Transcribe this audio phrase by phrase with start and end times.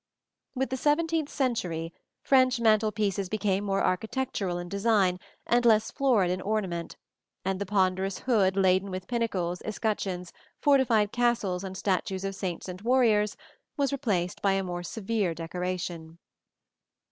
[0.55, 1.93] With the seventeenth century,
[2.23, 6.97] French mantel pieces became more architectural in design and less florid in ornament,
[7.45, 12.81] and the ponderous hood laden with pinnacles, escutcheons, fortified castles and statues of saints and
[12.81, 13.37] warriors,
[13.77, 16.17] was replaced by a more severe decoration.